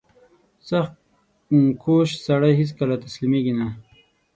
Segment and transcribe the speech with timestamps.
[0.69, 3.67] •سختکوش سړی هیڅکله تسلیمېږي نه.